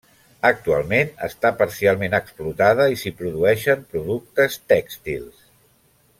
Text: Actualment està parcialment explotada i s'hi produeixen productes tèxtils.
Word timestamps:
Actualment 0.47 1.11
està 1.27 1.51
parcialment 1.59 2.15
explotada 2.21 2.87
i 2.95 2.97
s'hi 3.03 3.13
produeixen 3.21 3.85
productes 3.93 4.59
tèxtils. 4.75 5.47